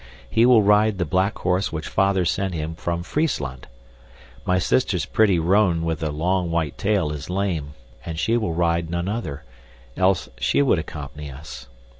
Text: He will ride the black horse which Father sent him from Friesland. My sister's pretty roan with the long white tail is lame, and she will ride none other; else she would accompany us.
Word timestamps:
He 0.27 0.47
will 0.47 0.63
ride 0.63 0.97
the 0.97 1.05
black 1.05 1.37
horse 1.37 1.71
which 1.71 1.87
Father 1.87 2.25
sent 2.25 2.55
him 2.55 2.73
from 2.73 3.03
Friesland. 3.03 3.67
My 4.45 4.57
sister's 4.57 5.05
pretty 5.05 5.37
roan 5.37 5.83
with 5.83 5.99
the 5.99 6.09
long 6.09 6.49
white 6.49 6.75
tail 6.75 7.11
is 7.11 7.29
lame, 7.29 7.75
and 8.03 8.17
she 8.17 8.35
will 8.35 8.53
ride 8.55 8.89
none 8.89 9.07
other; 9.07 9.43
else 9.95 10.27
she 10.39 10.63
would 10.63 10.79
accompany 10.79 11.29
us. 11.29 11.67